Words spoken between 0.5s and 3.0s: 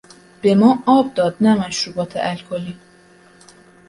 ما آب داد نه مشروبات الکلی.